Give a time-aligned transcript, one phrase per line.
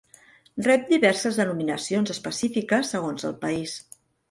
[0.67, 3.79] Rep diverses denominacions específiques segons el país.